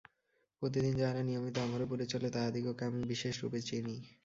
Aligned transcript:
প্রতিদিন 0.61 0.93
যাহারা 0.95 1.21
নিয়মিত 1.23 1.55
আমার 1.59 1.81
উপরে 1.83 2.03
চলে, 2.11 2.27
তাহাদিগকে 2.31 2.83
আমি 2.85 3.01
বিশেষরূপে 3.11 3.59
চিনি। 3.67 3.95